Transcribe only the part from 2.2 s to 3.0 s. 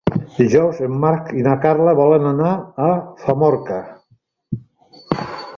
anar a